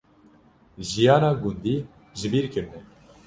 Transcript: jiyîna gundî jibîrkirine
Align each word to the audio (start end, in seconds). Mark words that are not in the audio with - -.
jiyîna 0.87 1.31
gundî 1.41 1.75
jibîrkirine 2.19 2.79